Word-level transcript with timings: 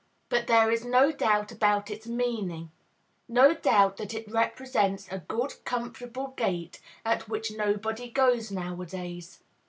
But 0.29 0.47
there 0.47 0.71
is 0.71 0.83
no 0.83 1.11
doubt 1.11 1.51
about 1.51 1.91
its 1.91 2.07
meaning; 2.07 2.71
no 3.27 3.53
doubt 3.53 3.97
that 3.97 4.15
it 4.15 4.31
represents 4.31 5.07
a 5.11 5.19
good, 5.19 5.63
comfortable 5.63 6.29
gait, 6.35 6.79
at 7.05 7.29
which 7.29 7.51
nobody 7.51 8.09
goes 8.09 8.49
nowadays. 8.49 9.43